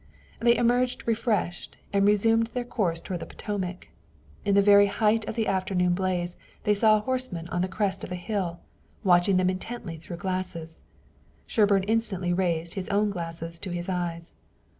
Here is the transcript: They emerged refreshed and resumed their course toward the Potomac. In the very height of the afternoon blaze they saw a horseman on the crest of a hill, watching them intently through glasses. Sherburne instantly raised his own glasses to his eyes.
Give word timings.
They 0.39 0.57
emerged 0.57 1.07
refreshed 1.07 1.77
and 1.93 2.07
resumed 2.07 2.47
their 2.47 2.63
course 2.63 3.01
toward 3.01 3.19
the 3.19 3.27
Potomac. 3.27 3.89
In 4.43 4.55
the 4.55 4.61
very 4.63 4.87
height 4.87 5.27
of 5.29 5.35
the 5.35 5.45
afternoon 5.45 5.93
blaze 5.93 6.37
they 6.63 6.73
saw 6.73 6.97
a 6.97 7.01
horseman 7.01 7.47
on 7.49 7.61
the 7.61 7.67
crest 7.67 8.03
of 8.03 8.11
a 8.11 8.15
hill, 8.15 8.61
watching 9.03 9.37
them 9.37 9.47
intently 9.51 9.97
through 9.97 10.17
glasses. 10.17 10.81
Sherburne 11.45 11.83
instantly 11.83 12.33
raised 12.33 12.73
his 12.73 12.89
own 12.89 13.11
glasses 13.11 13.59
to 13.59 13.69
his 13.69 13.89
eyes. 13.89 14.33